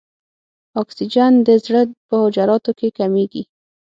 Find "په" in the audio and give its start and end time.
2.07-2.15